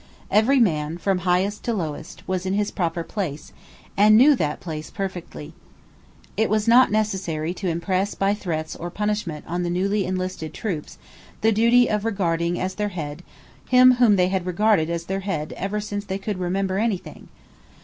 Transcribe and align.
Every 0.31 0.59
man, 0.59 0.97
from 0.97 1.19
highest 1.19 1.61
to 1.65 1.75
lowest, 1.75 2.27
was 2.27 2.47
in 2.47 2.53
his 2.55 2.71
proper 2.71 3.03
place, 3.03 3.53
and 3.95 4.17
knew 4.17 4.33
that 4.35 4.59
place 4.59 4.89
perfectly. 4.89 5.53
It 6.35 6.49
was 6.49 6.67
not 6.67 6.89
necessary 6.91 7.53
to 7.53 7.67
impress 7.67 8.15
by 8.15 8.33
threats 8.33 8.75
or 8.75 8.89
by 8.89 8.95
punishment 8.95 9.45
on 9.47 9.61
the 9.61 9.69
newly 9.69 10.05
enlisted 10.05 10.55
troops 10.55 10.97
the 11.41 11.51
duty 11.51 11.87
of 11.87 12.03
regarding 12.03 12.59
as 12.59 12.73
their 12.73 12.89
head 12.89 13.21
him 13.69 13.91
whom 13.97 14.15
they 14.15 14.29
had 14.29 14.47
regarded 14.47 14.89
as 14.89 15.05
their 15.05 15.19
head 15.19 15.53
ever 15.55 15.79
since 15.79 16.03
they 16.03 16.17
could 16.17 16.39
remember 16.39 16.79
any 16.79 16.97
thing. 16.97 17.27